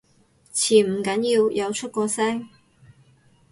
[0.51, 2.49] 潛唔緊要，有出過聲